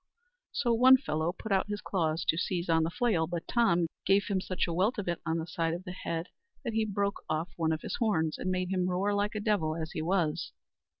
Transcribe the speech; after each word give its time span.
So 0.51 0.73
one 0.73 0.97
fellow 0.97 1.31
put 1.31 1.51
out 1.51 1.67
his 1.69 1.79
claws 1.79 2.25
to 2.25 2.35
seize 2.35 2.69
on 2.69 2.81
the 2.81 2.89
flail, 2.89 3.27
but 3.27 3.47
Tom 3.47 3.85
give 4.03 4.23
him 4.23 4.41
such 4.41 4.65
a 4.65 4.73
welt 4.73 4.97
of 4.97 5.07
it 5.07 5.21
on 5.27 5.37
the 5.37 5.45
side 5.45 5.75
of 5.75 5.83
the 5.83 5.91
head 5.91 6.25
that 6.63 6.73
he 6.73 6.85
broke 6.85 7.21
off 7.29 7.49
one 7.55 7.71
of 7.71 7.81
his 7.81 7.97
horns, 7.97 8.39
and 8.39 8.49
made 8.49 8.71
him 8.71 8.89
roar 8.89 9.13
like 9.13 9.35
a 9.35 9.39
devil 9.39 9.75
as 9.75 9.91
he 9.91 10.01
was. 10.01 10.53